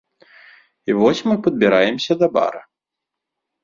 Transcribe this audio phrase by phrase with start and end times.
[0.89, 2.61] І вось мы падбіраемся да бара.